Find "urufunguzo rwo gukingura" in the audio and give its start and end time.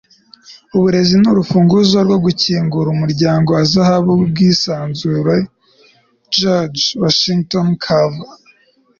1.31-2.87